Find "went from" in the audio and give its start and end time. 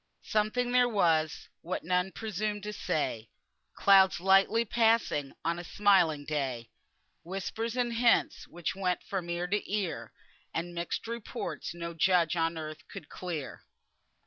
8.75-9.29